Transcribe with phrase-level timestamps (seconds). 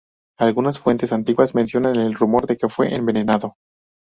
[0.39, 3.53] Algunas fuentes antiguas mencionan el rumor de que fue envenenado.